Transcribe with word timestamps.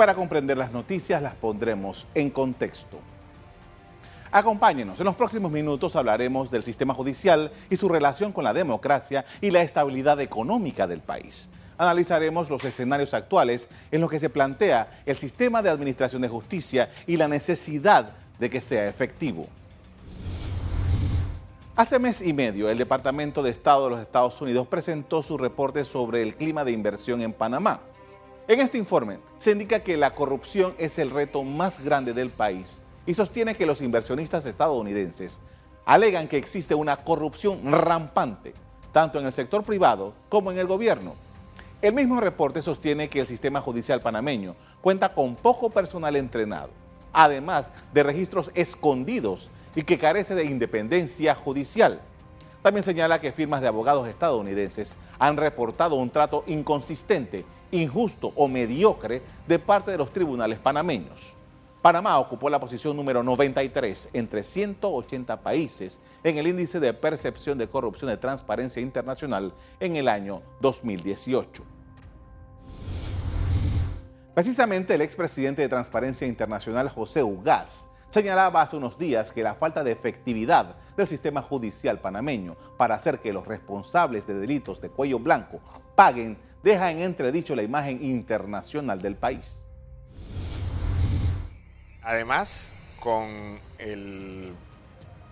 Para 0.00 0.14
comprender 0.14 0.56
las 0.56 0.72
noticias 0.72 1.20
las 1.20 1.34
pondremos 1.34 2.06
en 2.14 2.30
contexto. 2.30 2.98
Acompáñenos, 4.32 4.98
en 4.98 5.04
los 5.04 5.14
próximos 5.14 5.52
minutos 5.52 5.94
hablaremos 5.94 6.50
del 6.50 6.62
sistema 6.62 6.94
judicial 6.94 7.52
y 7.68 7.76
su 7.76 7.86
relación 7.86 8.32
con 8.32 8.44
la 8.44 8.54
democracia 8.54 9.26
y 9.42 9.50
la 9.50 9.60
estabilidad 9.60 10.18
económica 10.22 10.86
del 10.86 11.00
país. 11.00 11.50
Analizaremos 11.76 12.48
los 12.48 12.64
escenarios 12.64 13.12
actuales 13.12 13.68
en 13.90 14.00
los 14.00 14.08
que 14.08 14.18
se 14.18 14.30
plantea 14.30 15.02
el 15.04 15.18
sistema 15.18 15.60
de 15.60 15.68
administración 15.68 16.22
de 16.22 16.28
justicia 16.28 16.88
y 17.06 17.18
la 17.18 17.28
necesidad 17.28 18.12
de 18.38 18.48
que 18.48 18.62
sea 18.62 18.88
efectivo. 18.88 19.48
Hace 21.76 21.98
mes 21.98 22.22
y 22.22 22.32
medio, 22.32 22.70
el 22.70 22.78
Departamento 22.78 23.42
de 23.42 23.50
Estado 23.50 23.84
de 23.84 23.90
los 23.90 24.00
Estados 24.00 24.40
Unidos 24.40 24.66
presentó 24.66 25.22
su 25.22 25.36
reporte 25.36 25.84
sobre 25.84 26.22
el 26.22 26.36
clima 26.36 26.64
de 26.64 26.72
inversión 26.72 27.20
en 27.20 27.34
Panamá. 27.34 27.80
En 28.50 28.58
este 28.58 28.78
informe 28.78 29.20
se 29.38 29.52
indica 29.52 29.84
que 29.84 29.96
la 29.96 30.12
corrupción 30.16 30.74
es 30.76 30.98
el 30.98 31.10
reto 31.10 31.44
más 31.44 31.78
grande 31.84 32.12
del 32.12 32.30
país 32.30 32.82
y 33.06 33.14
sostiene 33.14 33.54
que 33.54 33.64
los 33.64 33.80
inversionistas 33.80 34.44
estadounidenses 34.44 35.40
alegan 35.86 36.26
que 36.26 36.36
existe 36.36 36.74
una 36.74 36.96
corrupción 36.96 37.60
rampante, 37.70 38.52
tanto 38.90 39.20
en 39.20 39.26
el 39.26 39.32
sector 39.32 39.62
privado 39.62 40.14
como 40.28 40.50
en 40.50 40.58
el 40.58 40.66
gobierno. 40.66 41.14
El 41.80 41.94
mismo 41.94 42.20
reporte 42.20 42.60
sostiene 42.60 43.08
que 43.08 43.20
el 43.20 43.28
sistema 43.28 43.60
judicial 43.60 44.00
panameño 44.00 44.56
cuenta 44.80 45.14
con 45.14 45.36
poco 45.36 45.70
personal 45.70 46.16
entrenado, 46.16 46.70
además 47.12 47.70
de 47.94 48.02
registros 48.02 48.50
escondidos 48.56 49.48
y 49.76 49.84
que 49.84 49.96
carece 49.96 50.34
de 50.34 50.46
independencia 50.46 51.36
judicial. 51.36 52.00
También 52.62 52.82
señala 52.82 53.20
que 53.20 53.30
firmas 53.30 53.60
de 53.60 53.68
abogados 53.68 54.08
estadounidenses 54.08 54.96
han 55.20 55.36
reportado 55.36 55.94
un 55.94 56.10
trato 56.10 56.42
inconsistente, 56.48 57.44
injusto 57.72 58.32
o 58.36 58.48
mediocre 58.48 59.22
de 59.46 59.58
parte 59.58 59.90
de 59.90 59.98
los 59.98 60.10
tribunales 60.12 60.58
panameños. 60.58 61.34
Panamá 61.82 62.18
ocupó 62.18 62.50
la 62.50 62.60
posición 62.60 62.94
número 62.94 63.22
93 63.22 64.10
entre 64.12 64.44
180 64.44 65.40
países 65.40 65.98
en 66.22 66.36
el 66.36 66.46
índice 66.46 66.78
de 66.78 66.92
percepción 66.92 67.56
de 67.56 67.68
corrupción 67.68 68.10
de 68.10 68.18
Transparencia 68.18 68.82
Internacional 68.82 69.54
en 69.78 69.96
el 69.96 70.08
año 70.08 70.42
2018. 70.60 71.62
Precisamente 74.34 74.94
el 74.94 75.00
expresidente 75.00 75.62
de 75.62 75.68
Transparencia 75.68 76.26
Internacional, 76.26 76.90
José 76.90 77.22
Ugaz, 77.22 77.88
señalaba 78.10 78.60
hace 78.60 78.76
unos 78.76 78.98
días 78.98 79.30
que 79.30 79.42
la 79.42 79.54
falta 79.54 79.82
de 79.82 79.92
efectividad 79.92 80.76
del 80.96 81.06
sistema 81.06 81.40
judicial 81.40 81.98
panameño 81.98 82.56
para 82.76 82.94
hacer 82.94 83.20
que 83.20 83.32
los 83.32 83.46
responsables 83.46 84.26
de 84.26 84.34
delitos 84.34 84.80
de 84.80 84.90
cuello 84.90 85.18
blanco 85.18 85.60
paguen 85.94 86.36
deja 86.62 86.90
en 86.90 87.00
entredicho 87.00 87.54
la 87.56 87.62
imagen 87.62 88.04
internacional 88.04 89.00
del 89.00 89.16
país. 89.16 89.64
Además, 92.02 92.74
con 92.98 93.58
el 93.78 94.52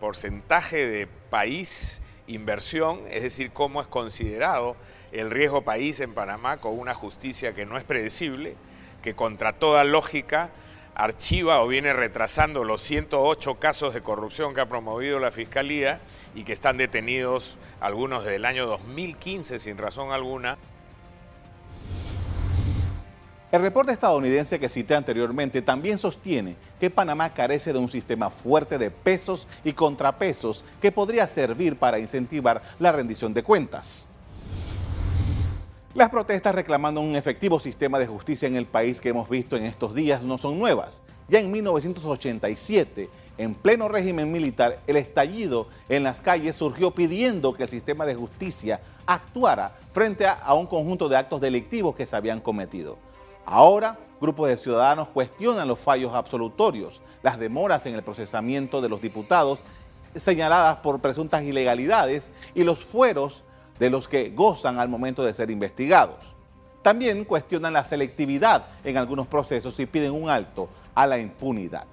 porcentaje 0.00 0.86
de 0.86 1.06
país 1.30 2.02
inversión, 2.26 3.00
es 3.10 3.22
decir, 3.22 3.50
cómo 3.52 3.80
es 3.80 3.86
considerado 3.86 4.76
el 5.12 5.30
riesgo 5.30 5.62
país 5.62 6.00
en 6.00 6.14
Panamá 6.14 6.56
con 6.56 6.78
una 6.78 6.94
justicia 6.94 7.52
que 7.52 7.66
no 7.66 7.76
es 7.76 7.84
predecible, 7.84 8.56
que 9.02 9.14
contra 9.14 9.52
toda 9.52 9.84
lógica 9.84 10.50
archiva 10.94 11.62
o 11.62 11.68
viene 11.68 11.92
retrasando 11.92 12.64
los 12.64 12.82
108 12.82 13.54
casos 13.56 13.94
de 13.94 14.02
corrupción 14.02 14.54
que 14.54 14.60
ha 14.60 14.68
promovido 14.68 15.18
la 15.18 15.30
Fiscalía 15.30 16.00
y 16.34 16.44
que 16.44 16.52
están 16.52 16.76
detenidos 16.76 17.58
algunos 17.80 18.24
desde 18.24 18.36
el 18.36 18.44
año 18.44 18.66
2015 18.66 19.58
sin 19.58 19.78
razón 19.78 20.12
alguna. 20.12 20.58
El 23.52 23.60
reporte 23.60 23.92
estadounidense 23.92 24.58
que 24.58 24.70
cité 24.70 24.94
anteriormente 24.94 25.60
también 25.60 25.98
sostiene 25.98 26.56
que 26.80 26.88
Panamá 26.88 27.34
carece 27.34 27.74
de 27.74 27.78
un 27.78 27.90
sistema 27.90 28.30
fuerte 28.30 28.78
de 28.78 28.90
pesos 28.90 29.46
y 29.62 29.74
contrapesos 29.74 30.64
que 30.80 30.90
podría 30.90 31.26
servir 31.26 31.76
para 31.76 31.98
incentivar 31.98 32.62
la 32.78 32.92
rendición 32.92 33.34
de 33.34 33.42
cuentas. 33.42 34.06
Las 35.92 36.08
protestas 36.08 36.54
reclamando 36.54 37.02
un 37.02 37.14
efectivo 37.14 37.60
sistema 37.60 37.98
de 37.98 38.06
justicia 38.06 38.48
en 38.48 38.56
el 38.56 38.64
país 38.64 39.02
que 39.02 39.10
hemos 39.10 39.28
visto 39.28 39.54
en 39.54 39.66
estos 39.66 39.94
días 39.94 40.22
no 40.22 40.38
son 40.38 40.58
nuevas. 40.58 41.02
Ya 41.28 41.38
en 41.38 41.52
1987, 41.52 43.10
en 43.36 43.54
pleno 43.54 43.88
régimen 43.88 44.32
militar, 44.32 44.78
el 44.86 44.96
estallido 44.96 45.68
en 45.90 46.04
las 46.04 46.22
calles 46.22 46.56
surgió 46.56 46.92
pidiendo 46.92 47.52
que 47.52 47.64
el 47.64 47.68
sistema 47.68 48.06
de 48.06 48.14
justicia 48.14 48.80
actuara 49.04 49.76
frente 49.92 50.26
a, 50.26 50.54
un 50.54 50.66
conjunto 50.66 51.10
de 51.10 51.18
actos 51.18 51.38
delictivos 51.42 51.94
que 51.94 52.06
se 52.06 52.16
habían 52.16 52.40
cometido. 52.40 52.96
Ahora, 53.44 53.98
grupos 54.20 54.48
de 54.48 54.56
ciudadanos 54.56 55.08
cuestionan 55.08 55.68
los 55.68 55.78
fallos 55.78 56.14
absolutorios, 56.14 57.00
las 57.22 57.38
demoras 57.38 57.86
en 57.86 57.94
el 57.94 58.02
procesamiento 58.02 58.80
de 58.80 58.88
los 58.88 59.02
diputados 59.02 59.58
señaladas 60.14 60.76
por 60.76 61.00
presuntas 61.00 61.42
ilegalidades 61.42 62.30
y 62.54 62.64
los 62.64 62.84
fueros 62.84 63.42
de 63.78 63.90
los 63.90 64.08
que 64.08 64.30
gozan 64.30 64.78
al 64.78 64.88
momento 64.88 65.24
de 65.24 65.34
ser 65.34 65.50
investigados. 65.50 66.34
También 66.82 67.24
cuestionan 67.24 67.72
la 67.72 67.84
selectividad 67.84 68.66
en 68.84 68.96
algunos 68.96 69.26
procesos 69.26 69.78
y 69.80 69.86
piden 69.86 70.12
un 70.12 70.28
alto 70.28 70.68
a 70.94 71.06
la 71.06 71.18
impunidad. 71.18 71.84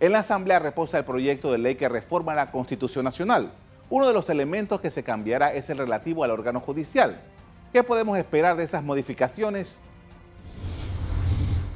En 0.00 0.12
la 0.12 0.20
Asamblea 0.20 0.58
reposa 0.58 0.98
el 0.98 1.04
proyecto 1.04 1.52
de 1.52 1.58
ley 1.58 1.76
que 1.76 1.88
reforma 1.88 2.34
la 2.34 2.50
Constitución 2.50 3.04
Nacional. 3.04 3.52
Uno 3.88 4.06
de 4.06 4.12
los 4.12 4.28
elementos 4.30 4.80
que 4.80 4.90
se 4.90 5.04
cambiará 5.04 5.52
es 5.52 5.70
el 5.70 5.78
relativo 5.78 6.24
al 6.24 6.30
órgano 6.32 6.60
judicial. 6.60 7.20
¿Qué 7.72 7.82
podemos 7.82 8.18
esperar 8.18 8.54
de 8.58 8.64
esas 8.64 8.84
modificaciones? 8.84 9.80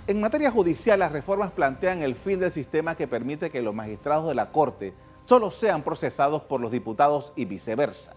En 0.06 0.20
materia 0.20 0.50
judicial, 0.50 0.98
las 0.98 1.10
reformas 1.10 1.52
plantean 1.52 2.02
el 2.02 2.14
fin 2.14 2.38
del 2.38 2.50
sistema 2.50 2.96
que 2.96 3.08
permite 3.08 3.48
que 3.48 3.62
los 3.62 3.74
magistrados 3.74 4.28
de 4.28 4.34
la 4.34 4.52
Corte 4.52 4.92
solo 5.24 5.50
sean 5.50 5.82
procesados 5.82 6.42
por 6.42 6.60
los 6.60 6.70
diputados 6.70 7.32
y 7.34 7.46
viceversa. 7.46 8.12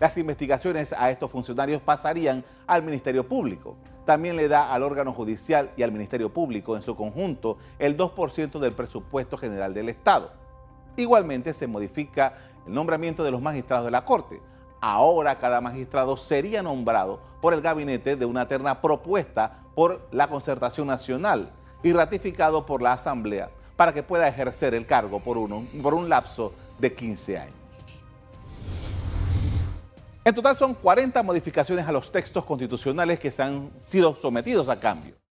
Las 0.00 0.18
investigaciones 0.18 0.92
a 0.92 1.12
estos 1.12 1.30
funcionarios 1.30 1.80
pasarían 1.80 2.44
al 2.66 2.82
Ministerio 2.82 3.28
Público. 3.28 3.76
También 4.04 4.34
le 4.34 4.48
da 4.48 4.74
al 4.74 4.82
órgano 4.82 5.12
judicial 5.12 5.70
y 5.76 5.84
al 5.84 5.92
Ministerio 5.92 6.28
Público 6.28 6.74
en 6.74 6.82
su 6.82 6.96
conjunto 6.96 7.56
el 7.78 7.96
2% 7.96 8.58
del 8.58 8.72
presupuesto 8.72 9.38
general 9.38 9.74
del 9.74 9.90
Estado. 9.90 10.32
Igualmente 10.96 11.54
se 11.54 11.68
modifica 11.68 12.36
el 12.66 12.74
nombramiento 12.74 13.22
de 13.22 13.30
los 13.30 13.40
magistrados 13.40 13.84
de 13.84 13.92
la 13.92 14.04
Corte. 14.04 14.40
Ahora 14.84 15.38
cada 15.38 15.60
magistrado 15.60 16.16
sería 16.16 16.60
nombrado 16.60 17.20
por 17.40 17.54
el 17.54 17.62
gabinete 17.62 18.16
de 18.16 18.24
una 18.24 18.48
terna 18.48 18.80
propuesta 18.80 19.60
por 19.76 20.08
la 20.10 20.28
Concertación 20.28 20.88
Nacional 20.88 21.52
y 21.84 21.92
ratificado 21.92 22.66
por 22.66 22.82
la 22.82 22.94
Asamblea 22.94 23.48
para 23.76 23.94
que 23.94 24.02
pueda 24.02 24.26
ejercer 24.26 24.74
el 24.74 24.84
cargo 24.84 25.20
por, 25.20 25.38
uno, 25.38 25.64
por 25.80 25.94
un 25.94 26.08
lapso 26.08 26.52
de 26.80 26.92
15 26.92 27.38
años. 27.38 27.54
En 30.24 30.34
total 30.34 30.56
son 30.56 30.74
40 30.74 31.22
modificaciones 31.22 31.86
a 31.86 31.92
los 31.92 32.10
textos 32.10 32.44
constitucionales 32.44 33.20
que 33.20 33.30
se 33.30 33.44
han 33.44 33.70
sido 33.76 34.16
sometidos 34.16 34.68
a 34.68 34.80
cambio. 34.80 35.21